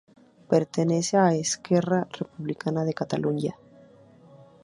[0.53, 3.53] Pertenece a Esquerra Republicana de Catalunya.